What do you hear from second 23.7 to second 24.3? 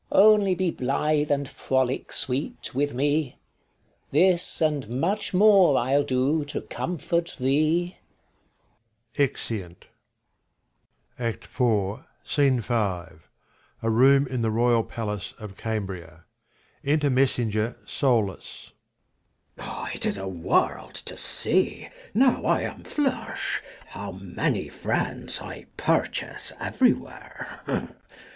How